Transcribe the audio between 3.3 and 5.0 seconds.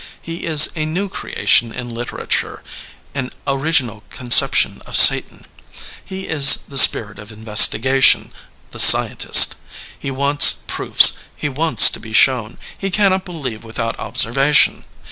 original conception of